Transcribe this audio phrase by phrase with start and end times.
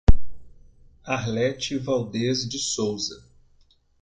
[1.05, 3.23] Arlete Valdez de Souza